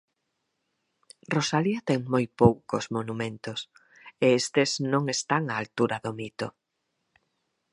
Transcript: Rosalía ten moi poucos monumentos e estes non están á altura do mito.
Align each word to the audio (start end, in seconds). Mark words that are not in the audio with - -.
Rosalía 1.35 1.79
ten 1.89 1.99
moi 2.13 2.25
poucos 2.41 2.83
monumentos 2.95 3.59
e 4.25 4.27
estes 4.41 4.69
non 4.91 5.03
están 5.15 5.43
á 5.53 5.55
altura 5.61 5.97
do 6.05 6.11
mito. 6.19 6.47